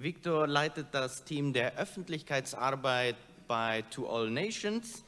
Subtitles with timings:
[0.00, 3.16] Victor leitet das Team der Öffentlichkeitsarbeit
[3.48, 5.04] bei To All Nations.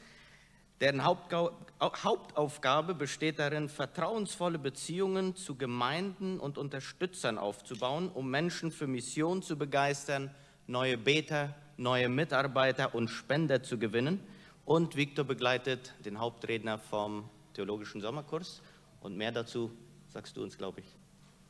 [0.81, 9.41] Deren Hauptaufgabe besteht darin, vertrauensvolle Beziehungen zu Gemeinden und Unterstützern aufzubauen, um Menschen für Mission
[9.41, 10.35] zu begeistern,
[10.67, 14.19] neue Beter, neue Mitarbeiter und Spender zu gewinnen.
[14.65, 18.61] Und Victor begleitet den Hauptredner vom Theologischen Sommerkurs.
[18.99, 19.71] Und mehr dazu
[20.09, 20.87] sagst du uns, glaube ich.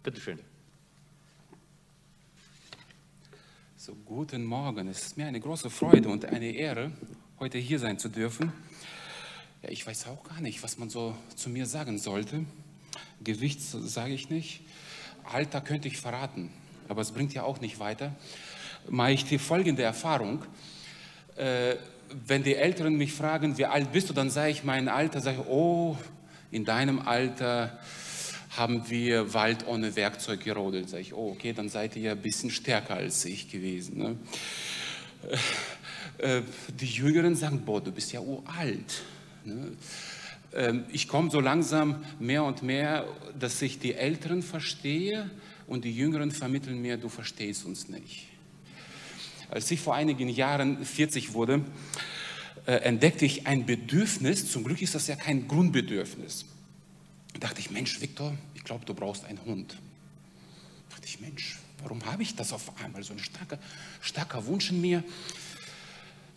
[0.04, 0.50] Bitteschön.
[3.84, 4.88] So, guten Morgen.
[4.89, 6.91] Es ist mir eine große Freude und eine Ehre,
[7.40, 8.54] heute hier sein zu dürfen.
[9.63, 12.45] Ja, ich weiß auch gar nicht, was man so zu mir sagen sollte.
[13.23, 14.62] Gewicht sage ich nicht.
[15.23, 16.52] Alter könnte ich verraten,
[16.90, 18.16] aber es bringt ja auch nicht weiter.
[18.88, 20.43] Mache ich die folgende Erfahrung.
[21.35, 21.77] Äh,
[22.27, 25.41] wenn die Älteren mich fragen, wie alt bist du, dann sage ich mein Alter, sage
[25.41, 25.98] ich, oh,
[26.52, 27.79] in deinem Alter
[28.58, 30.90] haben wir Wald ohne Werkzeug gerodelt.
[30.90, 33.98] Sag ich, oh, okay, dann seid ihr ja ein bisschen stärker als ich gewesen.
[33.98, 34.18] Ne?
[36.20, 36.44] Äh, äh,
[36.80, 39.04] die Jüngeren sagen, boah, du bist ja uralt.
[39.46, 39.71] Ne?
[40.54, 43.08] Ähm, ich komme so langsam mehr und mehr,
[43.40, 45.30] dass ich die Älteren verstehe
[45.68, 48.27] und die Jüngeren vermitteln mir, du verstehst uns nicht.
[49.49, 51.63] Als ich vor einigen Jahren 40 wurde,
[52.65, 56.46] äh, entdeckte ich ein Bedürfnis, zum Glück ist das ja kein Grundbedürfnis
[57.41, 59.73] dachte ich, Mensch, Viktor, ich glaube, du brauchst einen Hund.
[60.89, 63.03] Da dachte ich, Mensch, warum habe ich das auf einmal?
[63.03, 63.57] So ein starker,
[63.99, 65.03] starker Wunsch in mir.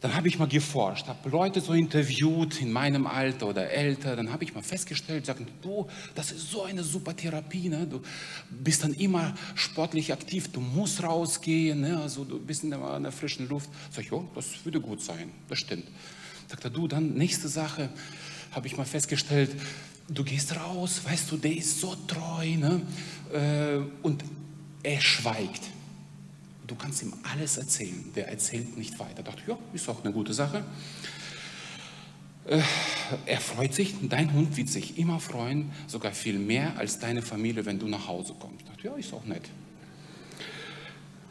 [0.00, 4.16] Dann habe ich mal geforscht, habe Leute so interviewt in meinem Alter oder älter.
[4.16, 7.70] Dann habe ich mal festgestellt, sagen, du, das ist so eine super Therapie.
[7.70, 7.86] Ne?
[7.86, 8.02] Du
[8.50, 12.00] bist dann immer sportlich aktiv, du musst rausgehen, ne?
[12.02, 13.70] also du bist in der, in der frischen Luft.
[13.90, 15.86] Sag ich, oh, das würde gut sein, das stimmt.
[16.48, 17.88] Sagt er, du, dann nächste Sache,
[18.52, 19.50] habe ich mal festgestellt,
[20.08, 22.82] du gehst raus, weißt du, der ist so treu ne?
[23.32, 24.24] Äh, und
[24.82, 25.62] er schweigt.
[26.66, 29.18] Du kannst ihm alles erzählen, der erzählt nicht weiter.
[29.18, 30.64] Ich dachte, ja, ist auch eine gute Sache.
[32.46, 32.60] Äh,
[33.26, 37.64] er freut sich, dein Hund wird sich immer freuen, sogar viel mehr als deine Familie,
[37.66, 38.60] wenn du nach Hause kommst.
[38.60, 39.48] Ich dachte, ja, ist auch nett.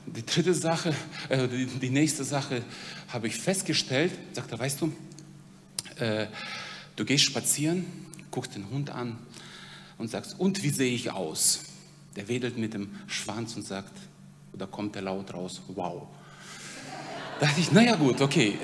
[0.05, 0.93] Die dritte Sache,
[1.29, 2.63] äh, die, die, nächste Sache
[3.07, 4.93] habe ich festgestellt, sagt er, weißt du,
[5.97, 6.27] äh,
[6.95, 7.85] du gehst spazieren
[8.33, 9.17] guckst den Hund an
[9.99, 11.61] und sagst, und wie sehe ich aus?
[12.15, 13.93] Der wedelt mit dem Schwanz und sagt,
[14.53, 16.07] oder kommt der laut raus, wow.
[17.39, 18.57] Da dachte ich, naja gut, okay,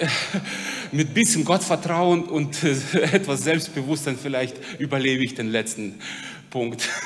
[0.91, 2.63] mit bisschen Gottvertrauen und
[2.93, 5.95] etwas Selbstbewusstsein vielleicht überlebe ich den letzten
[6.49, 6.89] Punkt.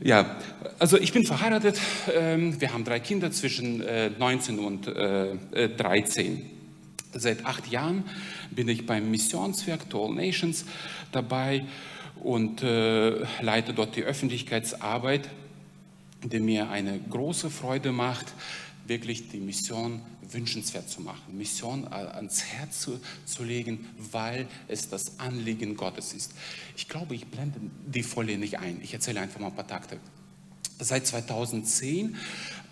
[0.00, 0.36] Ja,
[0.78, 1.80] also ich bin verheiratet,
[2.12, 3.82] ähm, wir haben drei Kinder zwischen
[4.18, 6.53] 19 äh, und 13.
[7.14, 8.04] Seit acht Jahren
[8.50, 10.64] bin ich beim Missionswerk To Nations
[11.12, 11.64] dabei
[12.22, 15.28] und äh, leite dort die Öffentlichkeitsarbeit,
[16.24, 18.26] die mir eine große Freude macht,
[18.86, 25.18] wirklich die Mission wünschenswert zu machen, Mission ans Herz zu, zu legen, weil es das
[25.20, 26.32] Anliegen Gottes ist.
[26.76, 28.80] Ich glaube, ich blende die Folie nicht ein.
[28.82, 29.98] Ich erzähle einfach mal ein paar Takte.
[30.78, 32.16] Seit 2010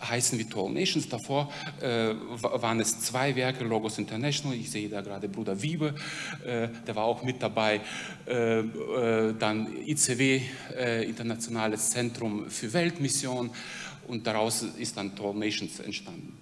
[0.09, 1.09] heißen wie Tall Nations.
[1.09, 4.57] Davor äh, waren es zwei Werke, Logos International.
[4.57, 5.95] Ich sehe da gerade Bruder Wiebe,
[6.45, 7.81] äh, der war auch mit dabei.
[8.27, 10.41] Äh, äh dann ICW,
[10.77, 13.51] äh, Internationales Zentrum für Weltmission.
[14.09, 16.37] Und daraus ist dann Tall Nations entstanden.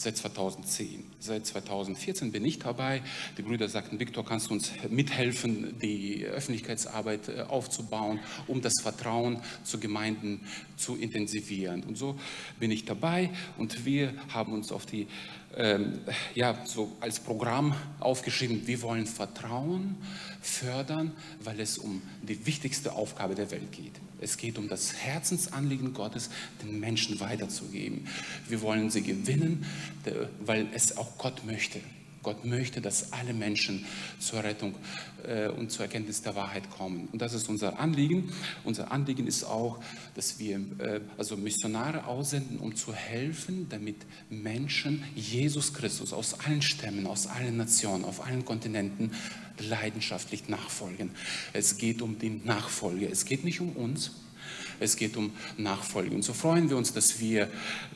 [0.00, 1.04] Seit 2010.
[1.18, 3.02] Seit 2014 bin ich dabei.
[3.36, 9.42] Die Brüder sagten, Viktor, kannst du uns mithelfen, die Öffentlichkeitsarbeit äh, aufzubauen, um das Vertrauen
[9.62, 10.40] zu Gemeinden
[10.78, 11.82] zu intensivieren.
[11.82, 12.18] Und so
[12.58, 13.28] bin ich dabei
[13.58, 15.06] und wir haben uns auf die
[15.56, 15.98] ähm,
[16.34, 19.96] ja, so als Programm aufgeschrieben, wir wollen Vertrauen
[20.40, 21.12] fördern,
[21.42, 23.92] weil es um die wichtigste Aufgabe der Welt geht.
[24.20, 26.30] Es geht um das Herzensanliegen Gottes,
[26.62, 28.06] den Menschen weiterzugeben.
[28.48, 29.64] Wir wollen sie gewinnen,
[30.44, 31.80] weil es auch Gott möchte.
[32.22, 33.86] Gott möchte, dass alle Menschen
[34.18, 34.74] zur Rettung
[35.26, 37.08] äh, und zur Erkenntnis der Wahrheit kommen.
[37.12, 38.30] Und das ist unser Anliegen.
[38.64, 39.78] Unser Anliegen ist auch,
[40.14, 43.96] dass wir äh, also Missionare aussenden, um zu helfen, damit
[44.28, 49.12] Menschen Jesus Christus aus allen Stämmen, aus allen Nationen, auf allen Kontinenten
[49.58, 51.10] leidenschaftlich nachfolgen.
[51.54, 53.08] Es geht um die Nachfolge.
[53.08, 54.12] Es geht nicht um uns,
[54.80, 56.14] es geht um Nachfolge.
[56.14, 57.48] Und so freuen wir uns, dass wir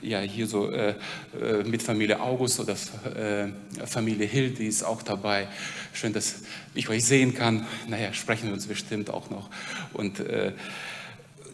[0.03, 0.95] ja hier so äh,
[1.41, 3.49] äh, mit Familie August oder äh,
[3.87, 5.49] Familie Hill, die ist auch dabei.
[5.93, 6.43] Schön, dass
[6.75, 7.67] ich euch sehen kann.
[7.89, 9.51] Naja, sprechen wir uns bestimmt auch noch.
[9.95, 10.53] Und äh,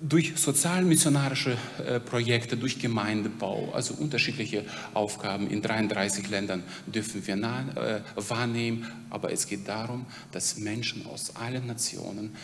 [0.00, 1.56] durch sozialmissionarische
[1.86, 8.90] äh, Projekte, durch Gemeindebau, also unterschiedliche Aufgaben in 33 Ländern dürfen wir nah, äh, wahrnehmen.
[9.10, 12.34] Aber es geht darum, dass Menschen aus allen Nationen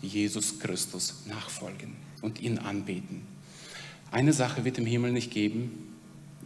[0.00, 3.22] Jesus Christus nachfolgen und ihn anbeten.
[4.10, 5.90] Eine Sache wird im Himmel nicht geben,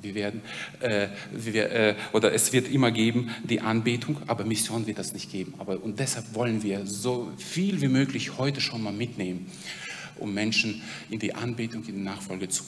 [0.01, 0.43] wir werden,
[0.81, 5.31] äh, wir, äh, oder es wird immer geben die Anbetung, aber Mission wird das nicht
[5.31, 5.55] geben.
[5.59, 9.47] Aber, und deshalb wollen wir so viel wie möglich heute schon mal mitnehmen,
[10.19, 12.63] um Menschen in die Anbetung, in die Nachfolge zu,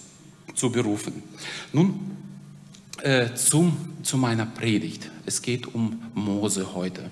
[0.54, 1.22] zu berufen.
[1.72, 2.00] Nun
[3.02, 5.10] äh, zum, zu meiner Predigt.
[5.24, 7.10] Es geht um Mose heute.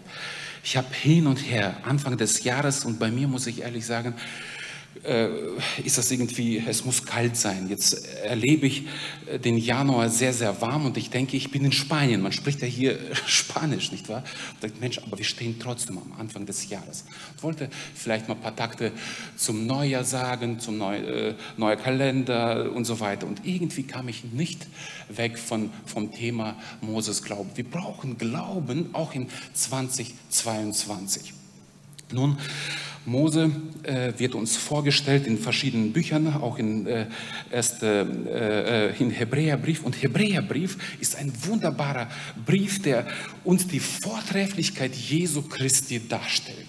[0.65, 4.15] Ich habe hin und her, Anfang des Jahres, und bei mir muss ich ehrlich sagen,
[5.05, 5.29] äh,
[5.85, 7.69] ist das irgendwie, es muss kalt sein.
[7.69, 8.87] Jetzt erlebe ich
[9.27, 12.21] äh, den Januar sehr, sehr warm und ich denke, ich bin in Spanien.
[12.21, 14.25] Man spricht ja hier Spanisch, nicht wahr?
[14.55, 17.05] Und denkt, Mensch, aber wir stehen trotzdem am Anfang des Jahres.
[17.37, 18.93] Ich wollte vielleicht mal ein paar Takte
[19.37, 23.27] zum Neujahr sagen, zum Neu, äh, neuer Kalender und so weiter.
[23.27, 24.67] Und irgendwie kam ich nicht
[25.09, 27.51] weg von, vom Thema Moses Glauben.
[27.55, 31.35] Wir brauchen Glauben auch in 2022.
[32.11, 32.39] Nun,
[33.09, 33.51] Mose
[33.83, 37.07] äh, wird uns vorgestellt in verschiedenen Büchern, auch in, äh,
[37.51, 39.83] erst, äh, äh, in Hebräerbrief.
[39.83, 42.09] Und Hebräerbrief ist ein wunderbarer
[42.45, 43.07] Brief, der
[43.45, 46.69] uns die Vortrefflichkeit Jesu Christi darstellt.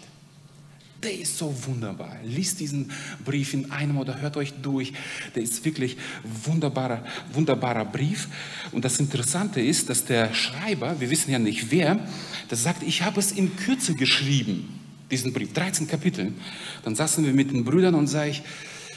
[1.03, 2.18] Der ist so wunderbar.
[2.25, 2.91] Liest diesen
[3.24, 4.91] Brief in einem oder hört euch durch.
[5.33, 5.95] Der ist wirklich
[6.44, 8.27] wunderbarer, wunderbarer Brief.
[8.74, 12.00] Und das Interessante ist, dass der Schreiber, wir wissen ja nicht wer,
[12.50, 14.79] das sagt, ich habe es in Kürze geschrieben
[15.12, 16.34] diesen Brief, 13 Kapitel.
[16.84, 18.44] Dann saßen wir mit den Brüdern und sage ich,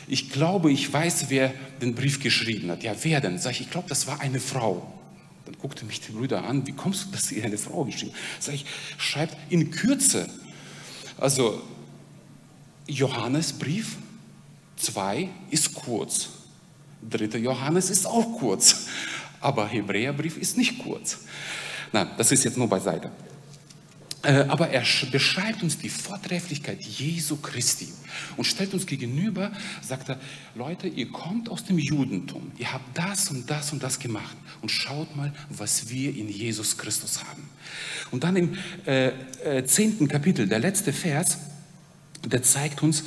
[0.09, 2.83] ich glaube, ich weiß, wer den Brief geschrieben hat.
[2.83, 3.39] Ja, wer denn?
[3.39, 4.93] Sag ich, ich glaube, das war eine Frau.
[5.45, 8.43] Dann guckte mich die Brüder an, wie kommst du, dass sie eine Frau geschrieben hat?
[8.43, 8.67] Sag ich,
[8.99, 10.29] schreibt in Kürze.
[11.19, 11.63] Also,
[12.87, 13.97] Johannesbrief
[14.77, 16.29] 2 ist kurz.
[17.09, 18.87] Dritter Johannes ist auch kurz.
[19.41, 21.19] Aber Hebräerbrief ist nicht kurz.
[21.93, 23.11] Na, das ist jetzt nur beiseite.
[24.25, 27.89] Äh, aber er beschreibt uns die Vortrefflichkeit Jesu Christi
[28.37, 30.21] und stellt uns gegenüber, sagt er,
[30.55, 34.71] Leute, ihr kommt aus dem Judentum, ihr habt das und das und das gemacht und
[34.71, 37.49] schaut mal, was wir in Jesus Christus haben.
[38.13, 39.09] Und dann im äh,
[39.45, 41.39] äh, zehnten Kapitel, der letzte Vers,
[42.25, 43.03] der zeigt uns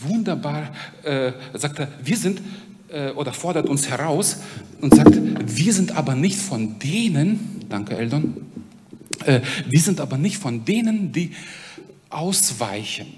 [0.00, 0.72] wunderbar,
[1.04, 2.40] äh, sagt er, wir sind
[2.88, 4.38] äh, oder fordert uns heraus
[4.80, 8.47] und sagt, wir sind aber nicht von denen, danke Eldon, äh,
[9.66, 11.32] wir sind aber nicht von denen, die
[12.10, 13.14] ausweichen.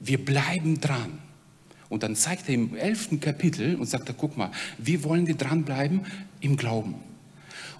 [0.00, 1.18] Wir bleiben dran.
[1.88, 5.34] Und dann zeigt er im elften Kapitel und sagt er, guck mal, wie wollen wir
[5.34, 6.06] dranbleiben?
[6.40, 6.94] Im Glauben.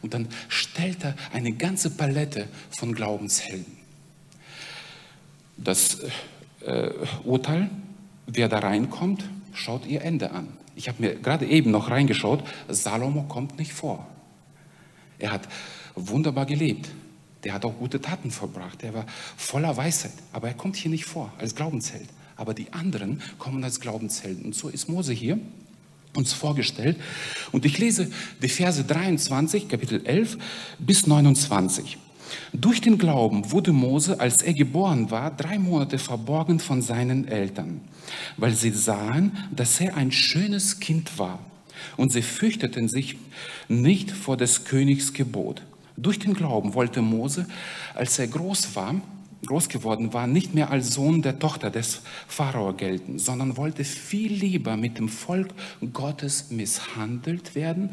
[0.03, 3.79] Und dann stellt er eine ganze Palette von Glaubenshelden.
[5.57, 6.01] Das
[6.61, 6.91] äh,
[7.25, 7.71] Urteil,
[8.27, 10.49] wer da reinkommt, schaut ihr Ende an.
[10.75, 14.07] Ich habe mir gerade eben noch reingeschaut, Salomo kommt nicht vor.
[15.19, 15.49] Er hat
[15.95, 16.91] wunderbar gelebt.
[17.45, 18.83] Der hat auch gute Taten verbracht.
[18.83, 19.07] Der war
[19.37, 20.13] voller Weisheit.
[20.33, 22.09] Aber er kommt hier nicht vor als Glaubensheld.
[22.37, 24.47] Aber die anderen kommen als Glaubenshelden.
[24.47, 25.39] Und so ist Mose hier
[26.15, 26.97] uns vorgestellt.
[27.53, 28.11] Und ich lese
[28.43, 30.39] die Verse 23, Kapitel 11
[30.79, 31.99] bis 29.
[32.53, 37.81] Durch den Glauben wurde Mose, als er geboren war, drei Monate verborgen von seinen Eltern,
[38.37, 41.39] weil sie sahen, dass er ein schönes Kind war.
[41.97, 43.17] Und sie fürchteten sich
[43.69, 45.63] nicht vor des Königs Gebot.
[45.97, 47.47] Durch den Glauben wollte Mose,
[47.95, 48.95] als er groß war,
[49.47, 54.33] groß geworden war, nicht mehr als Sohn der Tochter des Pharao gelten, sondern wollte viel
[54.33, 55.49] lieber mit dem Volk
[55.93, 57.91] Gottes misshandelt werden,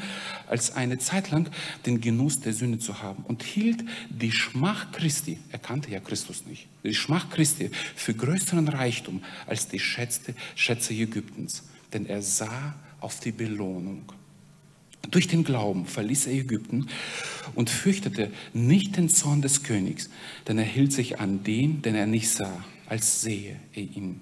[0.47, 1.49] als eine Zeit lang
[1.85, 6.45] den Genuss der Sünde zu haben und hielt die Schmach Christi, er kannte ja Christus
[6.45, 12.75] nicht, die Schmach Christi für größeren Reichtum als die Schätze, Schätze Ägyptens, denn er sah
[12.99, 14.03] auf die Belohnung.
[15.09, 16.87] Durch den Glauben verließ er Ägypten
[17.55, 20.09] und fürchtete nicht den Zorn des Königs,
[20.47, 24.19] denn er hielt sich an den, den er nicht sah, als sehe er ihn.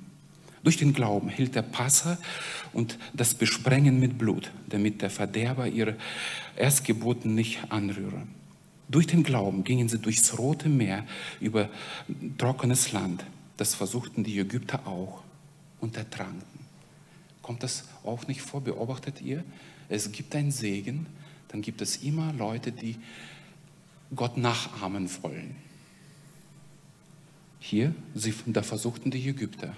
[0.63, 2.17] Durch den Glauben hielt der Passa
[2.74, 5.96] und das Besprengen mit Blut, damit der Verderber ihre
[6.55, 8.24] Erstgeburten nicht anrühre.
[8.89, 11.05] Durch den Glauben gingen sie durchs Rote Meer
[11.39, 11.69] über
[12.38, 13.25] trockenes Land.
[13.57, 15.24] Das versuchten die Ägypter auch
[15.81, 16.60] und ertranken.
[17.41, 18.62] Kommt das auch nicht vor?
[18.62, 19.43] Beobachtet ihr?
[19.89, 21.06] Es gibt einen Segen,
[21.50, 22.98] dann gibt es immer Leute, die
[24.15, 25.56] Gott nachahmen wollen.
[27.60, 29.75] Hier, sie, da versuchten die Ägypter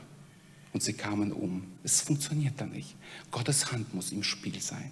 [0.74, 1.64] und sie kamen um.
[1.84, 2.96] Es funktioniert da nicht.
[3.32, 4.92] Gottes Hand muss im Spiel sein.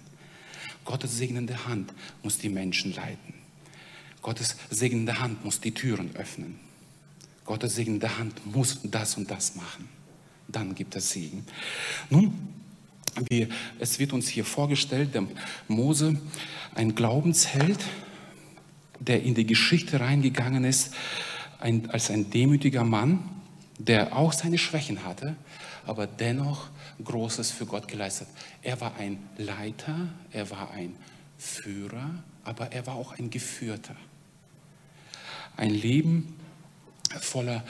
[0.84, 3.34] Gottes segnende Hand muss die Menschen leiten.
[4.22, 6.58] Gottes segnende Hand muss die Türen öffnen.
[7.44, 9.88] Gottes segnende Hand muss das und das machen.
[10.48, 11.44] Dann gibt es Segen.
[12.10, 12.32] Nun,
[13.28, 13.48] wie,
[13.78, 15.24] es wird uns hier vorgestellt, der
[15.66, 16.20] Mose,
[16.74, 17.78] ein Glaubensheld,
[19.00, 20.94] der in die Geschichte reingegangen ist
[21.60, 23.28] ein, als ein demütiger Mann,
[23.78, 25.36] der auch seine Schwächen hatte,
[25.86, 26.68] aber dennoch
[27.02, 28.28] Großes für Gott geleistet.
[28.62, 30.96] Er war ein Leiter, er war ein
[31.38, 33.94] Führer, aber er war auch ein Geführter.
[35.56, 36.34] Ein Leben
[37.20, 37.64] voller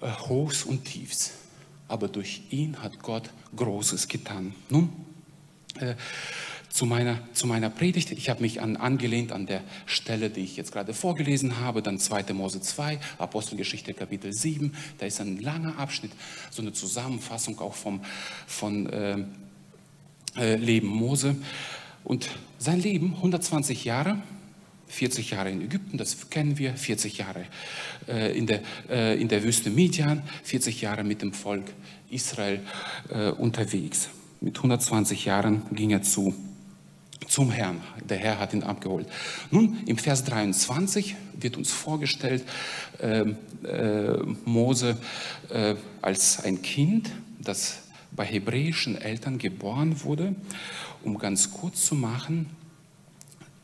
[0.00, 1.32] äh, Hochs und Tiefs.
[1.92, 4.54] Aber durch ihn hat Gott Großes getan.
[4.70, 4.88] Nun,
[5.78, 5.94] äh,
[6.70, 8.12] zu meiner, zu meiner Predigt.
[8.12, 11.98] Ich habe mich an, angelehnt an der Stelle, die ich jetzt gerade vorgelesen habe, dann
[11.98, 12.32] 2.
[12.32, 14.72] Mose 2, Apostelgeschichte Kapitel 7.
[14.96, 16.12] Da ist ein langer Abschnitt,
[16.50, 18.00] so eine Zusammenfassung auch vom
[18.46, 19.18] von, äh,
[20.38, 21.36] äh, Leben Mose.
[22.04, 24.16] Und sein Leben, 120 Jahre,
[24.92, 27.46] 40 Jahre in Ägypten, das kennen wir, 40 Jahre
[28.06, 31.64] äh, in, der, äh, in der Wüste Midian, 40 Jahre mit dem Volk
[32.10, 32.60] Israel
[33.08, 34.10] äh, unterwegs.
[34.42, 36.34] Mit 120 Jahren ging er zu,
[37.26, 37.80] zum Herrn.
[38.06, 39.08] Der Herr hat ihn abgeholt.
[39.50, 42.44] Nun, im Vers 23 wird uns vorgestellt,
[43.00, 44.98] ähm, äh, Mose
[45.48, 47.78] äh, als ein Kind, das
[48.10, 50.34] bei hebräischen Eltern geboren wurde.
[51.02, 52.50] Um ganz kurz zu machen,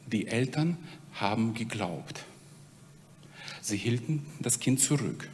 [0.07, 0.79] die Eltern
[1.21, 2.25] haben geglaubt.
[3.61, 5.29] Sie hielten das Kind zurück.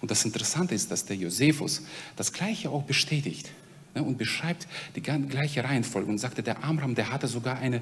[0.00, 1.82] Und das Interessante ist, dass der Josephus
[2.16, 3.50] das Gleiche auch bestätigt
[3.94, 7.80] ne, und beschreibt die gleiche Reihenfolge und sagte, der Amram, der hatte sogar einen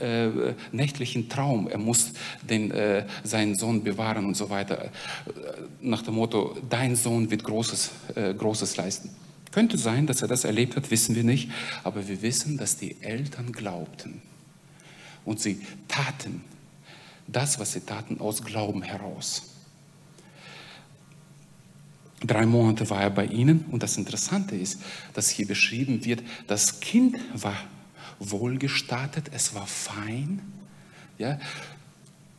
[0.00, 4.90] äh, nächtlichen Traum, er muss den, äh, seinen Sohn bewahren und so weiter, äh,
[5.80, 9.10] nach dem Motto, dein Sohn wird Großes, äh, Großes leisten.
[9.52, 11.50] Könnte sein, dass er das erlebt hat, wissen wir nicht,
[11.84, 14.22] aber wir wissen, dass die Eltern glaubten
[15.30, 16.42] und sie taten
[17.28, 19.42] das, was sie taten, aus Glauben heraus.
[22.20, 24.82] Drei Monate war er bei ihnen und das Interessante ist,
[25.14, 27.54] dass hier beschrieben wird, das Kind war
[28.18, 30.42] wohlgestartet, es war fein.
[31.16, 31.38] Ja?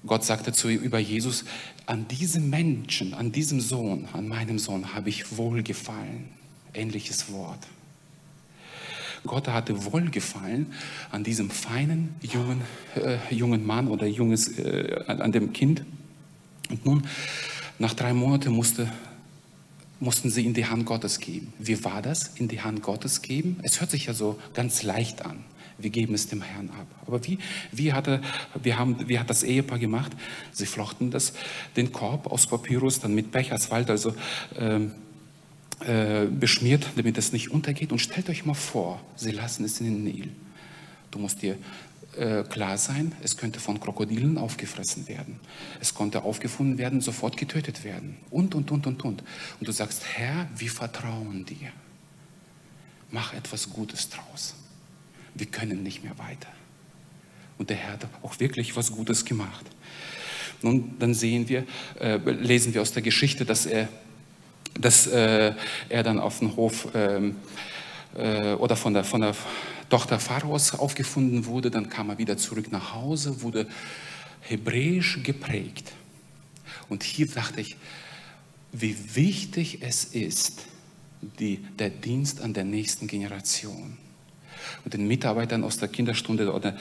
[0.06, 1.46] Gott sagte zu über Jesus,
[1.86, 6.28] an diesem Menschen, an diesem Sohn, an meinem Sohn habe ich wohlgefallen.
[6.74, 7.66] Ähnliches Wort.
[9.26, 10.74] Gott hatte Wohlgefallen
[11.12, 12.62] an diesem feinen jungen,
[12.96, 15.84] äh, jungen Mann oder junges, äh, an dem Kind.
[16.70, 17.08] Und nun,
[17.78, 18.92] nach drei Monaten musste
[20.02, 21.54] mussten sie in die Hand Gottes geben.
[21.60, 23.60] Wie war das, in die Hand Gottes geben?
[23.62, 25.44] Es hört sich ja so ganz leicht an.
[25.78, 26.88] Wir geben es dem Herrn ab.
[27.06, 27.38] Aber wie,
[27.72, 28.22] wie, hatte,
[28.62, 30.12] wir haben, wie hat das Ehepaar gemacht?
[30.52, 31.34] Sie flochten das,
[31.76, 34.16] den Korb aus Papyrus dann mit Pech, Asphalt, also
[34.58, 34.92] ähm,
[35.86, 37.92] äh, beschmiert, damit es nicht untergeht.
[37.92, 40.30] Und stellt euch mal vor, sie lassen es in den Nil.
[41.12, 41.58] Du musst dir
[42.18, 45.40] äh, klar sein, es könnte von Krokodilen aufgefressen werden.
[45.80, 48.18] Es konnte aufgefunden werden, sofort getötet werden.
[48.30, 49.24] Und, und, und, und, und.
[49.60, 51.72] Und du sagst, Herr, wir vertrauen dir.
[53.12, 54.56] Mach etwas Gutes draus.
[55.36, 56.50] Wir können nicht mehr weiter.
[57.58, 59.66] Und der Herr hat auch wirklich was Gutes gemacht.
[60.62, 61.66] Nun, dann sehen wir,
[62.00, 63.88] äh, lesen wir aus der Geschichte, dass er,
[64.80, 65.54] dass, äh,
[65.90, 67.36] er dann auf dem Hof ähm,
[68.16, 69.36] äh, oder von der, von der
[69.90, 73.68] Tochter Pharaos aufgefunden wurde, dann kam er wieder zurück nach Hause, wurde
[74.42, 75.92] hebräisch geprägt.
[76.90, 77.76] Und hier dachte ich,
[78.72, 80.64] wie wichtig es ist,
[81.40, 83.98] die, der Dienst an der nächsten Generation.
[84.86, 86.78] Und den Mitarbeitern aus der Kinderstunde oder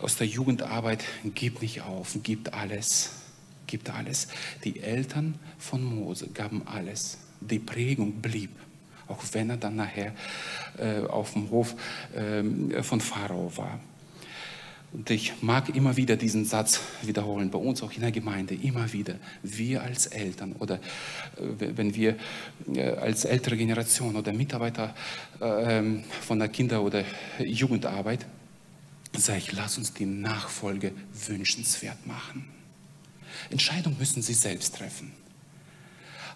[0.00, 3.10] aus der Jugendarbeit, gibt nicht auf, gibt alles,
[3.66, 4.28] gibt alles.
[4.64, 7.18] Die Eltern von Mose gaben alles.
[7.50, 8.50] Die Prägung blieb
[9.08, 10.14] auch wenn er dann nachher
[10.78, 11.74] äh, auf dem Hof
[12.14, 13.80] äh, von Pharao war.
[14.92, 18.92] Und ich mag immer wieder diesen Satz wiederholen, bei uns auch in der Gemeinde, immer
[18.92, 19.16] wieder.
[19.42, 20.80] Wir als Eltern oder äh,
[21.58, 22.16] wenn wir
[22.72, 24.94] äh, als ältere Generation oder Mitarbeiter
[25.40, 27.04] ähm, von der Kinder- oder
[27.40, 28.24] Jugendarbeit,
[29.16, 30.92] sage ich, lass uns die Nachfolge
[31.26, 32.46] wünschenswert machen.
[33.50, 35.23] Entscheidungen müssen Sie selbst treffen.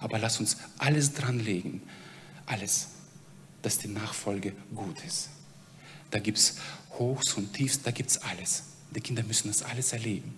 [0.00, 1.82] Aber lass uns alles dran legen,
[2.46, 2.88] alles,
[3.62, 5.30] dass die Nachfolge gut ist.
[6.10, 6.56] Da gibt es
[6.98, 8.64] Hochs und Tiefs, da gibt es alles.
[8.94, 10.34] Die Kinder müssen das alles erleben.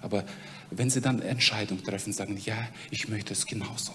[0.00, 0.24] Aber
[0.70, 3.92] wenn sie dann Entscheidungen treffen, sagen, ja, ich möchte es genauso.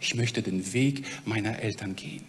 [0.00, 2.24] Ich möchte den Weg meiner Eltern gehen.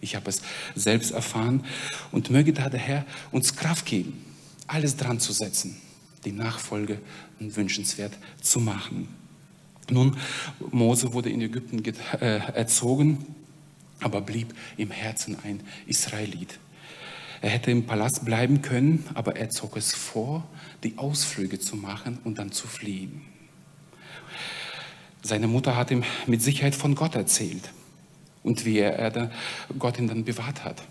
[0.00, 0.42] Ich habe es
[0.74, 1.64] selbst erfahren
[2.10, 4.24] und möge da der Herr uns Kraft geben,
[4.66, 5.80] alles dran zu setzen,
[6.24, 7.00] die Nachfolge
[7.38, 9.08] wünschenswert zu machen.
[9.90, 10.16] Nun,
[10.70, 13.34] Mose wurde in Ägypten äh, erzogen,
[14.00, 16.58] aber blieb im Herzen ein Israelit.
[17.42, 20.46] Er hätte im Palast bleiben können, aber er zog es vor,
[20.84, 23.22] die Ausflüge zu machen und dann zu fliehen.
[25.22, 27.70] Seine Mutter hat ihm mit Sicherheit von Gott erzählt
[28.42, 29.30] und wie er
[29.78, 30.82] Gott ihn dann bewahrt hat.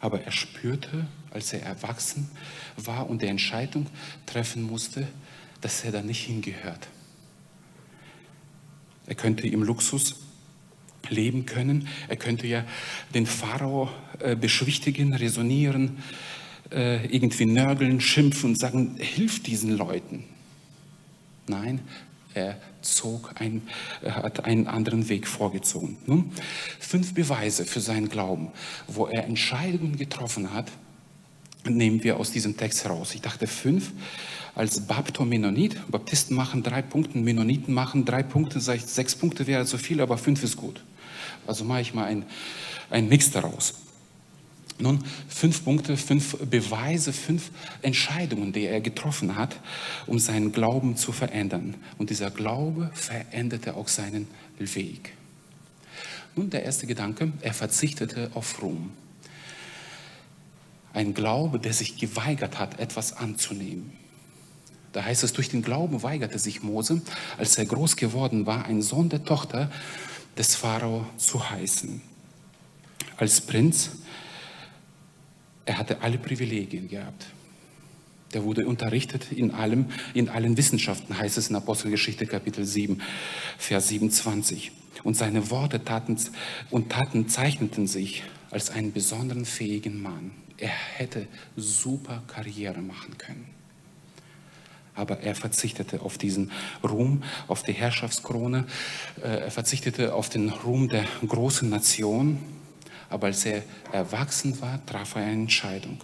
[0.00, 2.30] Aber er spürte, als er erwachsen
[2.76, 3.86] war und die Entscheidung
[4.26, 5.06] treffen musste,
[5.62, 6.88] dass er da nicht hingehört.
[9.06, 10.16] Er könnte im Luxus
[11.08, 11.88] leben können.
[12.08, 12.64] Er könnte ja
[13.14, 13.88] den Pharao
[14.20, 16.02] äh, beschwichtigen, resonieren,
[16.70, 20.24] äh, irgendwie nörgeln, schimpfen und sagen, hilf diesen Leuten.
[21.46, 21.80] Nein,
[22.34, 23.62] er zog ein,
[24.00, 25.98] er hat einen anderen Weg vorgezogen.
[26.06, 26.32] Nun,
[26.78, 28.50] fünf Beweise für seinen Glauben,
[28.86, 30.70] wo er Entscheidungen getroffen hat,
[31.64, 33.14] nehmen wir aus diesem Text heraus.
[33.14, 33.92] Ich dachte fünf,
[34.54, 40.00] als Bapto-Mennonit, Baptisten machen drei Punkte, Mennoniten machen drei Punkte, sechs Punkte wäre zu viel,
[40.00, 40.82] aber fünf ist gut.
[41.46, 42.24] Also mache ich mal einen,
[42.90, 43.74] einen Mix daraus.
[44.78, 47.50] Nun, fünf Punkte, fünf Beweise, fünf
[47.82, 49.60] Entscheidungen, die er getroffen hat,
[50.06, 51.76] um seinen Glauben zu verändern.
[51.98, 54.26] Und dieser Glaube veränderte auch seinen
[54.58, 55.12] Weg.
[56.34, 58.90] Nun, der erste Gedanke, er verzichtete auf Ruhm.
[60.92, 63.92] Ein Glaube, der sich geweigert hat, etwas anzunehmen.
[64.92, 67.00] Da heißt es, durch den Glauben weigerte sich Mose,
[67.38, 69.70] als er groß geworden war, ein Sohn der Tochter
[70.36, 72.00] des Pharao zu heißen.
[73.16, 73.90] Als Prinz,
[75.64, 77.26] er hatte alle Privilegien gehabt.
[78.34, 83.00] Der wurde unterrichtet in allem, in allen Wissenschaften, heißt es in Apostelgeschichte Kapitel 7,
[83.58, 84.72] Vers 27.
[85.04, 86.16] Und seine Worte taten,
[86.70, 90.30] und Taten zeichneten sich als einen besonderen fähigen Mann.
[90.62, 91.26] Er hätte
[91.56, 93.62] super Karriere machen können
[94.94, 96.50] aber er verzichtete auf diesen
[96.84, 98.66] Ruhm, auf die Herrschaftskrone,
[99.22, 102.38] äh, er verzichtete auf den Ruhm der großen Nation,
[103.08, 105.98] aber als er erwachsen war, traf er eine Entscheidung.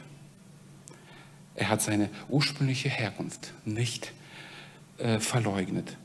[1.55, 4.13] Er hat seine ursprüngliche Herkunft nicht
[4.99, 5.97] äh, verleugnet,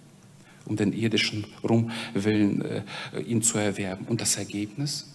[0.65, 2.83] um den irdischen Ruhm willen äh,
[3.25, 4.05] ihn zu erwerben.
[4.07, 5.07] Und das Ergebnis,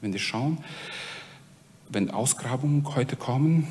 [0.00, 0.58] wenn wir schauen,
[1.94, 3.68] wenn Ausgrabungen heute kommen,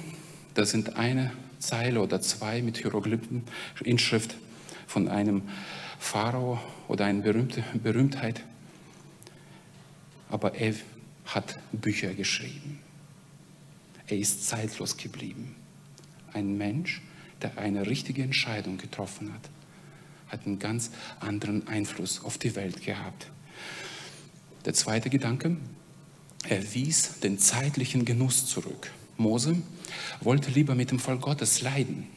[0.53, 3.43] da sind eine Zeile oder zwei mit Hieroglyphen,
[3.83, 4.35] Inschrift
[4.87, 5.43] von einem
[5.99, 8.41] Pharao oder einer berühmte, Berühmtheit.
[10.29, 10.73] Aber er
[11.25, 12.79] hat Bücher geschrieben.
[14.07, 15.55] Er ist zeitlos geblieben.
[16.33, 17.01] Ein Mensch,
[17.41, 19.49] der eine richtige Entscheidung getroffen hat,
[20.29, 23.27] hat einen ganz anderen Einfluss auf die Welt gehabt.
[24.65, 25.57] Der zweite Gedanke,
[26.47, 28.91] er wies den zeitlichen Genuss zurück.
[29.17, 29.55] Mose
[30.21, 32.07] wollte lieber mit dem Volk Gottes leiden,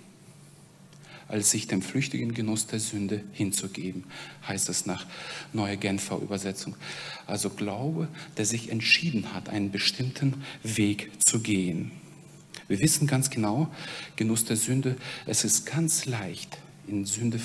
[1.28, 4.04] als sich dem flüchtigen Genuss der Sünde hinzugeben,
[4.46, 5.06] heißt es nach
[5.52, 6.76] Neue Genfer Übersetzung.
[7.26, 11.92] Also Glaube, der sich entschieden hat, einen bestimmten Weg zu gehen.
[12.68, 13.68] Wir wissen ganz genau,
[14.16, 16.58] Genuss der Sünde, es ist ganz leicht,
[16.88, 17.38] in, Sünde,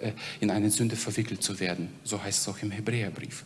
[0.00, 1.88] äh, in eine Sünde verwickelt zu werden.
[2.04, 3.44] So heißt es auch im Hebräerbrief.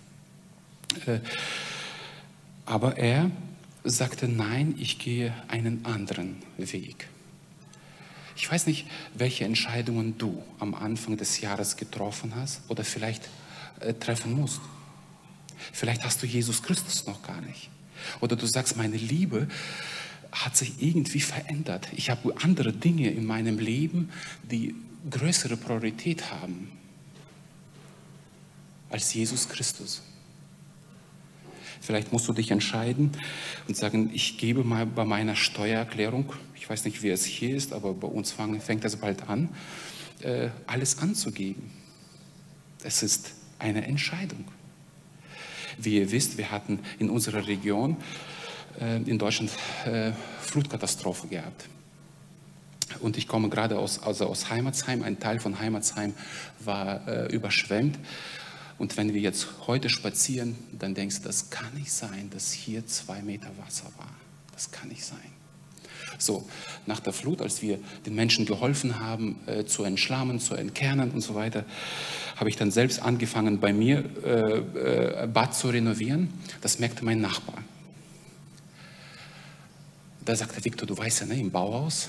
[2.64, 3.30] Aber er
[3.84, 7.08] sagte, nein, ich gehe einen anderen Weg.
[8.36, 13.28] Ich weiß nicht, welche Entscheidungen du am Anfang des Jahres getroffen hast oder vielleicht
[13.80, 14.60] äh, treffen musst.
[15.72, 17.70] Vielleicht hast du Jesus Christus noch gar nicht.
[18.20, 19.48] Oder du sagst, meine Liebe
[20.32, 21.88] hat sich irgendwie verändert.
[21.92, 24.10] Ich habe andere Dinge in meinem Leben,
[24.50, 24.74] die
[25.10, 26.70] größere Priorität haben
[28.88, 30.02] als Jesus Christus.
[31.82, 33.10] Vielleicht musst du dich entscheiden
[33.66, 37.72] und sagen, ich gebe mal bei meiner Steuererklärung, ich weiß nicht, wie es hier ist,
[37.72, 39.48] aber bei uns fängt das bald an,
[40.20, 41.72] äh, alles anzugeben.
[42.84, 44.44] Es ist eine Entscheidung.
[45.76, 47.96] Wie ihr wisst, wir hatten in unserer Region
[48.80, 49.50] äh, in Deutschland
[49.84, 51.68] äh, Flutkatastrophe gehabt.
[53.00, 55.02] Und ich komme gerade aus, also aus Heimatsheim.
[55.02, 56.14] Ein Teil von Heimatsheim
[56.60, 57.98] war äh, überschwemmt.
[58.82, 62.84] Und wenn wir jetzt heute spazieren, dann denkst du, das kann nicht sein, dass hier
[62.84, 64.10] zwei Meter Wasser war.
[64.52, 65.20] Das kann nicht sein.
[66.18, 66.48] So,
[66.84, 71.20] nach der Flut, als wir den Menschen geholfen haben, äh, zu entschlammen, zu entkernen und
[71.20, 71.64] so weiter,
[72.34, 76.34] habe ich dann selbst angefangen, bei mir äh, äh, Bad zu renovieren.
[76.60, 77.62] Das merkte mein Nachbar.
[80.24, 82.08] Da sagte Victor, du weißt ja, ne, im Bauhaus,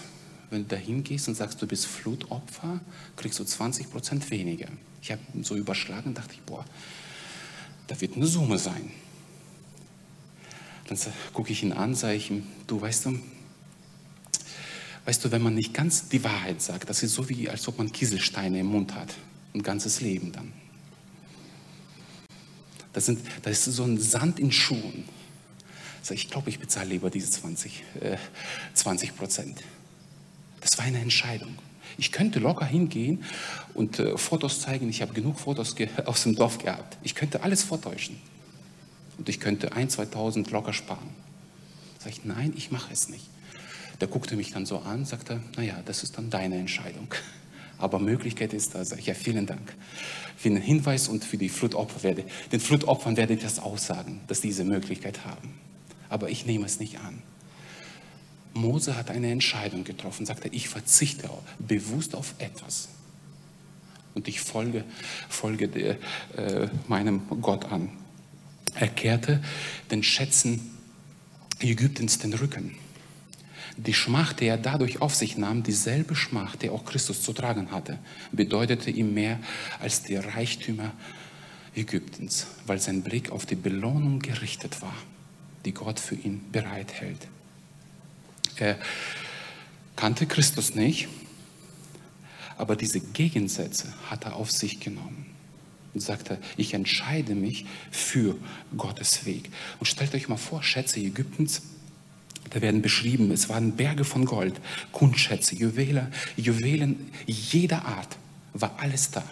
[0.53, 2.79] wenn du da hingehst und sagst, du bist Flutopfer,
[3.15, 4.69] kriegst du 20 Prozent weniger.
[5.01, 6.63] Ich habe so überschlagen und dachte boah,
[7.87, 8.91] da wird eine Summe sein.
[10.87, 10.97] Dann
[11.33, 13.19] gucke ich ihn an, sage ich ihm, du weißt du,
[15.05, 17.77] weißt du, wenn man nicht ganz die Wahrheit sagt, das ist so wie, als ob
[17.77, 19.15] man Kieselsteine im Mund hat,
[19.53, 20.53] ein ganzes Leben dann.
[22.93, 25.05] Das, sind, das ist so ein Sand in Schuhen.
[26.03, 28.17] Sag, ich glaube, ich bezahle lieber diese 20, äh,
[28.73, 29.63] 20 Prozent.
[30.73, 31.53] Das war eine Entscheidung.
[31.99, 33.23] Ich könnte locker hingehen
[33.75, 34.89] und äh, Fotos zeigen.
[34.89, 36.97] Ich habe genug Fotos aus dem Dorf gehabt.
[37.03, 38.19] Ich könnte alles vortäuschen.
[39.19, 41.11] Und ich könnte 1.000, 2.000 locker sparen.
[41.99, 43.23] Sag ich, nein, ich mache es nicht.
[44.01, 47.13] Der guckte mich dann so an, sagte, naja, das ist dann deine Entscheidung.
[47.77, 48.83] Aber Möglichkeit ist da.
[48.83, 49.75] Sag ich, ja, vielen Dank
[50.35, 52.23] für den Hinweis und für die Flutopfer werde.
[52.51, 55.53] Den Flutopfern werde ich das aussagen, dass diese Möglichkeit haben.
[56.09, 57.21] Aber ich nehme es nicht an.
[58.53, 62.89] Mose hat eine Entscheidung getroffen, sagte, ich verzichte bewusst auf etwas.
[64.13, 64.83] Und ich folge,
[65.27, 65.97] folge der,
[66.37, 67.89] äh, meinem Gott an.
[68.75, 69.43] Er kehrte
[69.91, 70.69] den Schätzen
[71.59, 72.75] Ägyptens den Rücken.
[73.77, 77.71] Die Schmach, die er dadurch auf sich nahm, dieselbe Schmach, die auch Christus zu tragen
[77.71, 77.97] hatte,
[78.31, 79.39] bedeutete ihm mehr
[79.79, 80.91] als die Reichtümer
[81.75, 84.95] Ägyptens, weil sein Blick auf die Belohnung gerichtet war,
[85.65, 87.27] die Gott für ihn bereithält.
[88.57, 88.77] Er
[89.95, 91.07] kannte Christus nicht,
[92.57, 95.25] aber diese Gegensätze hat er auf sich genommen
[95.93, 98.35] und sagte, ich entscheide mich für
[98.77, 99.49] Gottes Weg.
[99.79, 101.61] Und stellt euch mal vor, Schätze Ägyptens,
[102.49, 104.59] da werden beschrieben, es waren Berge von Gold,
[104.91, 108.17] Kundschätze, Juwelen, Juwelen jeder Art,
[108.53, 109.23] war alles da.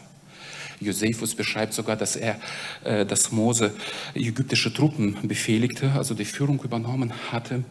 [0.80, 2.40] Josephus beschreibt sogar, dass er,
[2.84, 3.76] äh, dass Mose
[4.16, 7.64] ägyptische Truppen befehligte, also die Führung übernommen hatte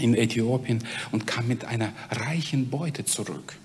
[0.00, 3.56] in Äthiopien und kam mit einer reichen Beute zurück.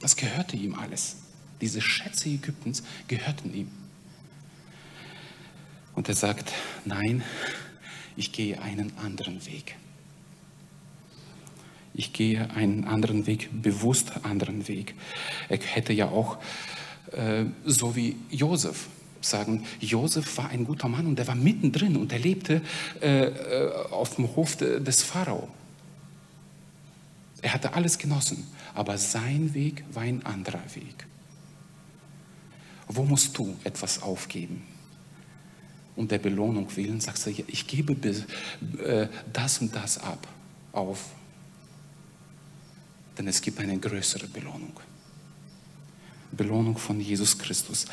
[0.00, 1.16] Das gehörte ihm alles.
[1.60, 3.70] Diese Schätze Ägyptens gehörten ihm.
[5.94, 6.52] Und er sagt,
[6.84, 7.22] nein,
[8.16, 9.76] ich gehe einen anderen Weg.
[11.94, 14.94] Ich gehe einen anderen Weg, bewusst anderen Weg.
[15.48, 16.38] Er hätte ja auch,
[17.12, 18.88] äh, so wie Josef,
[19.24, 22.62] sagen, Josef war ein guter Mann und er war mittendrin und er lebte
[23.00, 25.48] äh, äh auf dem Hof des Pharao.
[27.40, 31.06] Er hatte alles genossen, aber sein Weg war ein anderer Weg.
[32.88, 34.62] Wo musst du etwas aufgeben?
[35.96, 40.26] Um der Belohnung willen sagst du, ich gebe äh, das und das ab
[40.72, 41.10] auf
[43.16, 44.72] denn es gibt eine größere Belohnung.
[46.32, 47.86] Belohnung von Jesus Christus.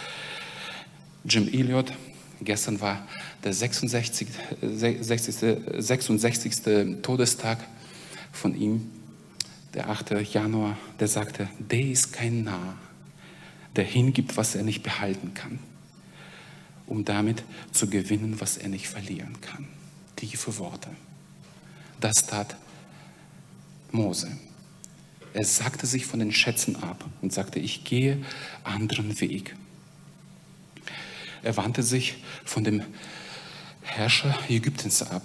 [1.30, 1.94] Jim Elliot,
[2.42, 3.08] gestern war
[3.44, 4.28] der 66.
[4.62, 5.36] 60,
[5.78, 7.02] 66.
[7.04, 7.60] Todestag
[8.32, 8.90] von ihm,
[9.76, 10.12] der 8.
[10.34, 12.78] Januar, der sagte, der ist kein Narr,
[13.76, 15.60] der hingibt, was er nicht behalten kann,
[16.88, 19.68] um damit zu gewinnen, was er nicht verlieren kann.
[20.16, 20.90] Tiefe Worte.
[22.00, 22.56] Das tat
[23.92, 24.32] Mose.
[25.34, 28.18] Er sagte sich von den Schätzen ab und sagte, ich gehe
[28.64, 29.56] anderen Weg.
[31.44, 32.84] Er wandte sich von dem
[33.82, 35.24] Herrscher Ägyptens ab.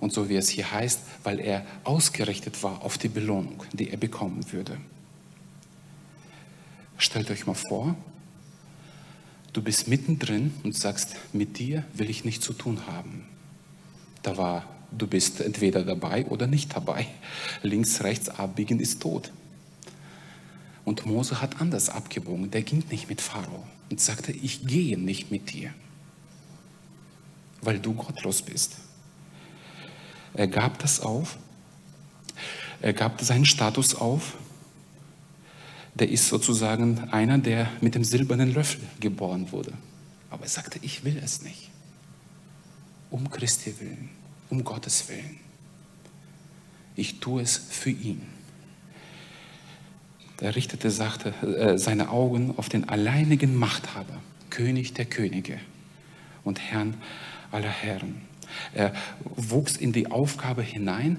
[0.00, 3.96] Und so wie es hier heißt, weil er ausgerichtet war auf die Belohnung, die er
[3.96, 4.78] bekommen würde.
[6.96, 7.96] Stellt euch mal vor,
[9.52, 13.24] du bist mittendrin und sagst, mit dir will ich nichts zu tun haben.
[14.22, 17.06] Da war Du bist entweder dabei oder nicht dabei.
[17.62, 19.32] Links, rechts abbiegen ist tot.
[20.88, 22.50] Und Mose hat anders abgebogen.
[22.50, 25.70] Der ging nicht mit Pharao und sagte, ich gehe nicht mit dir,
[27.60, 28.76] weil du gottlos bist.
[30.32, 31.36] Er gab das auf.
[32.80, 34.38] Er gab seinen Status auf.
[35.92, 39.74] Der ist sozusagen einer, der mit dem silbernen Löffel geboren wurde.
[40.30, 41.68] Aber er sagte, ich will es nicht.
[43.10, 44.08] Um Christi willen
[44.48, 45.38] um Gottes Willen.
[46.96, 48.37] Ich tue es für ihn.
[50.40, 54.20] Er richtete sagte, äh, seine Augen auf den alleinigen Machthaber,
[54.50, 55.58] König der Könige
[56.44, 56.94] und Herrn
[57.50, 58.22] aller Herren.
[58.72, 58.92] Er
[59.24, 61.18] wuchs in die Aufgabe hinein.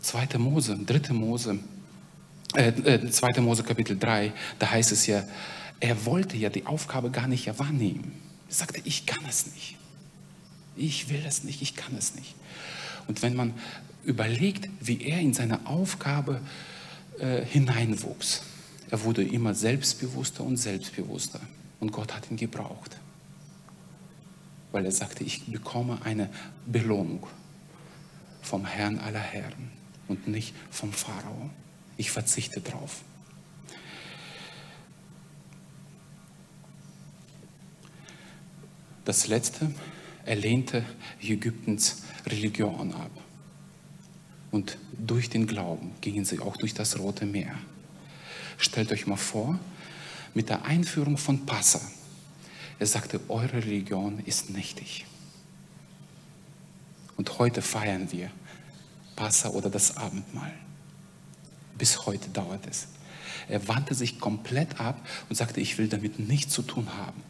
[0.00, 0.38] 2.
[0.38, 1.12] Mose, 3.
[1.12, 1.58] Mose,
[2.54, 3.28] äh, 2.
[3.28, 5.22] Äh, Mose Kapitel 3, da heißt es ja,
[5.78, 8.12] er wollte ja die Aufgabe gar nicht wahrnehmen.
[8.48, 9.76] Er sagte, ich kann es nicht.
[10.76, 12.34] Ich will es nicht, ich kann es nicht.
[13.06, 13.52] Und wenn man
[14.02, 16.79] überlegt, wie er in seine Aufgabe äh,
[17.20, 18.42] hineinwuchs,
[18.90, 21.40] er wurde immer selbstbewusster und selbstbewusster.
[21.78, 22.96] Und Gott hat ihn gebraucht.
[24.72, 26.28] Weil er sagte, ich bekomme eine
[26.66, 27.26] Belohnung
[28.42, 29.70] vom Herrn aller Herren
[30.08, 31.50] und nicht vom Pharao.
[31.96, 33.02] Ich verzichte drauf.
[39.04, 39.72] Das letzte,
[40.24, 40.84] er lehnte
[41.20, 43.10] Ägyptens Religion ab.
[44.50, 47.54] Und durch den Glauben gingen sie auch durch das Rote Meer.
[48.58, 49.58] Stellt euch mal vor,
[50.34, 51.80] mit der Einführung von Passa,
[52.78, 55.04] er sagte, eure Religion ist nichtig.
[57.16, 58.30] Und heute feiern wir
[59.16, 60.52] Passa oder das Abendmahl.
[61.76, 62.88] Bis heute dauert es.
[63.48, 67.22] Er wandte sich komplett ab und sagte, ich will damit nichts zu tun haben.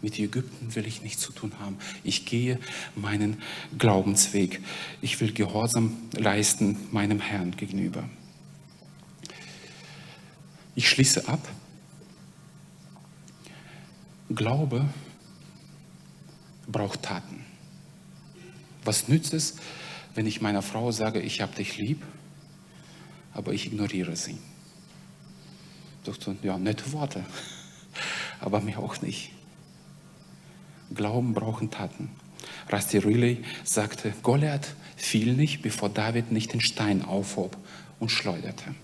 [0.00, 1.76] Mit Ägypten will ich nichts zu tun haben.
[2.04, 2.60] Ich gehe
[2.94, 3.42] meinen
[3.78, 4.60] Glaubensweg.
[5.02, 8.08] Ich will Gehorsam leisten meinem Herrn gegenüber.
[10.76, 11.48] Ich schließe ab.
[14.30, 14.88] Glaube
[16.68, 17.44] braucht Taten.
[18.84, 19.56] Was nützt es,
[20.14, 22.02] wenn ich meiner Frau sage, ich habe dich lieb,
[23.32, 24.38] aber ich ignoriere sie?
[26.04, 27.24] Doch, ja, nette Worte,
[28.40, 29.32] aber mir auch nicht.
[30.94, 32.10] Glauben brauchen Taten.
[32.72, 37.56] Rusty Riley sagte, Goliath fiel nicht, bevor David nicht den Stein aufhob
[37.98, 38.74] und schleuderte.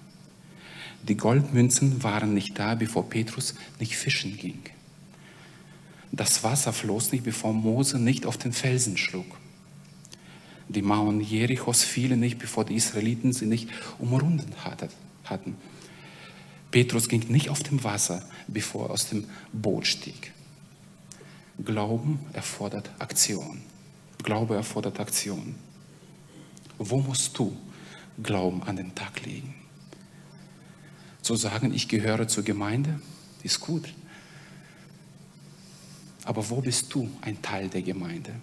[1.02, 4.60] Die Goldmünzen waren nicht da, bevor Petrus nicht fischen ging.
[6.12, 9.26] Das Wasser floss nicht, bevor Mose nicht auf den Felsen schlug.
[10.68, 14.54] Die Mauern Jerichos fielen nicht, bevor die Israeliten sie nicht umrunden
[15.24, 15.56] hatten.
[16.70, 20.32] Petrus ging nicht auf dem Wasser, bevor er aus dem Boot stieg.
[21.62, 23.60] Glauben erfordert Aktion.
[24.22, 25.54] Glaube erfordert Aktion.
[26.78, 27.56] Wo musst du
[28.22, 29.54] Glauben an den Tag legen?
[31.22, 33.00] Zu sagen, ich gehöre zur Gemeinde,
[33.42, 33.92] ist gut.
[36.24, 38.34] Aber wo bist du ein Teil der Gemeinde?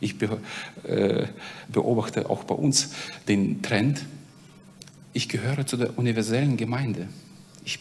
[0.00, 0.16] Ich
[0.84, 1.26] äh,
[1.68, 2.90] beobachte auch bei uns
[3.28, 4.04] den Trend,
[5.12, 7.08] ich gehöre zu der universellen Gemeinde.
[7.64, 7.78] Ich,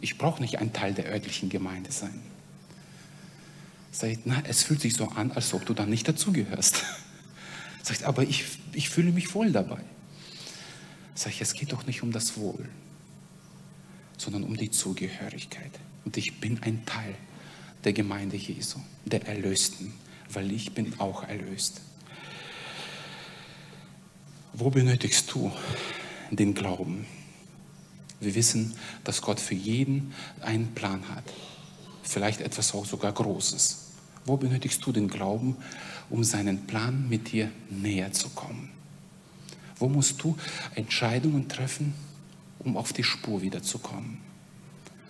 [0.00, 2.20] ich brauche nicht ein Teil der örtlichen Gemeinde sein.
[3.96, 6.84] Sagt, na, es fühlt sich so an, als ob du da nicht dazugehörst.
[7.82, 9.80] Sagt, aber ich, ich fühle mich wohl dabei.
[11.14, 12.68] Sag ich, es geht doch nicht um das Wohl,
[14.18, 15.70] sondern um die Zugehörigkeit.
[16.04, 17.14] Und ich bin ein Teil
[17.84, 19.94] der Gemeinde Jesu, der Erlösten,
[20.30, 21.80] weil ich bin auch erlöst.
[24.52, 25.50] Wo benötigst du
[26.30, 27.06] den Glauben?
[28.20, 31.24] Wir wissen, dass Gott für jeden einen Plan hat.
[32.02, 33.85] Vielleicht etwas auch sogar Großes.
[34.26, 35.56] Wo benötigst du den Glauben,
[36.10, 38.70] um seinen Plan mit dir näher zu kommen?
[39.78, 40.36] Wo musst du
[40.74, 41.94] Entscheidungen treffen,
[42.58, 44.18] um auf die Spur wiederzukommen?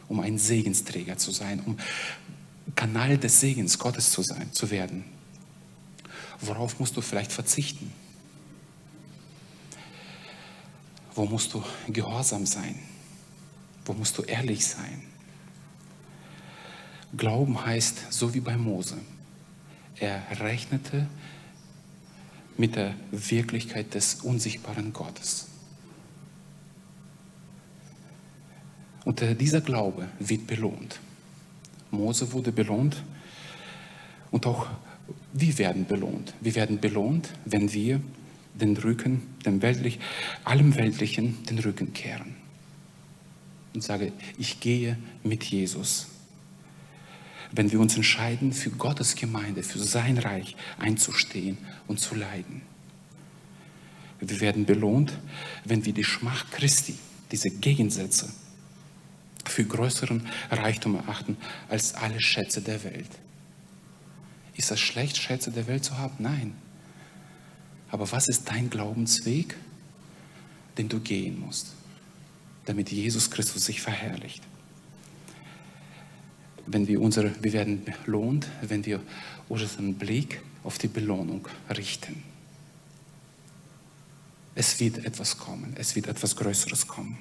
[0.08, 1.78] Um ein Segensträger zu sein, um
[2.74, 5.04] Kanal des Segens Gottes zu sein, zu werden.
[6.40, 7.92] Worauf musst du vielleicht verzichten?
[11.14, 12.78] Wo musst du gehorsam sein?
[13.86, 15.02] Wo musst du ehrlich sein?
[17.16, 18.96] Glauben heißt, so wie bei Mose,
[19.98, 21.06] er rechnete
[22.56, 25.48] mit der Wirklichkeit des unsichtbaren Gottes.
[29.04, 30.98] Und dieser Glaube wird belohnt.
[31.90, 33.02] Mose wurde belohnt
[34.30, 34.66] und auch
[35.32, 36.34] wir werden belohnt.
[36.40, 38.00] Wir werden belohnt, wenn wir
[38.54, 40.00] den Rücken, dem Weltlich,
[40.44, 42.34] allem Weltlichen den Rücken kehren.
[43.74, 46.08] Und sage, ich gehe mit Jesus.
[47.56, 51.56] Wenn wir uns entscheiden, für Gottes Gemeinde, für sein Reich einzustehen
[51.88, 52.60] und zu leiden.
[54.20, 55.18] Wir werden belohnt,
[55.64, 56.98] wenn wir die Schmach Christi,
[57.32, 58.28] diese Gegensätze,
[59.44, 61.38] für größeren Reichtum erachten
[61.68, 63.10] als alle Schätze der Welt.
[64.54, 66.14] Ist das schlecht, Schätze der Welt zu haben?
[66.18, 66.54] Nein.
[67.90, 69.56] Aber was ist dein Glaubensweg,
[70.76, 71.72] den du gehen musst,
[72.66, 74.42] damit Jesus Christus sich verherrlicht?
[76.66, 79.00] Wenn wir unsere, wir werden belohnt, wenn wir
[79.48, 82.22] unseren Blick auf die Belohnung richten.
[84.54, 87.18] Es wird etwas kommen, es wird etwas Größeres kommen.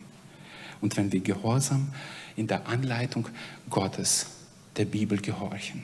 [0.81, 1.93] Und wenn wir gehorsam
[2.35, 3.27] in der Anleitung
[3.69, 4.27] Gottes,
[4.77, 5.83] der Bibel gehorchen,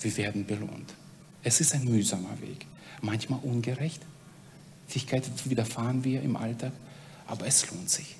[0.00, 0.94] wir werden belohnt.
[1.42, 2.66] Es ist ein mühsamer Weg,
[3.00, 4.02] manchmal ungerecht.
[4.88, 6.72] Fähigkeiten widerfahren wir im Alltag,
[7.26, 8.16] aber es lohnt sich.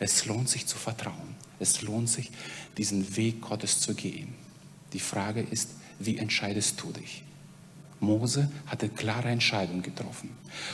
[0.00, 1.36] Es lohnt sich zu vertrauen.
[1.60, 2.30] Es lohnt sich,
[2.78, 4.34] diesen Weg Gottes zu gehen.
[4.92, 7.22] Die Frage ist, wie entscheidest du dich?
[8.00, 10.30] Mose hatte klare Entscheidungen getroffen.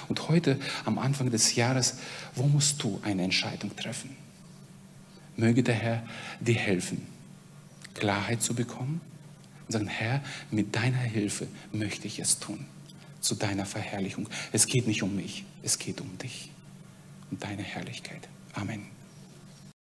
[0.08, 1.96] Und heute, am Anfang des Jahres,
[2.36, 4.16] wo musst du eine Entscheidung treffen?
[5.36, 6.02] Möge der Herr
[6.40, 7.04] dir helfen,
[7.94, 9.00] Klarheit zu bekommen
[9.66, 12.64] und sagen, Herr, mit deiner Hilfe möchte ich es tun,
[13.20, 14.28] zu deiner Verherrlichung.
[14.52, 16.50] Es geht nicht um mich, es geht um dich
[17.32, 18.28] und deine Herrlichkeit.
[18.54, 18.95] Amen.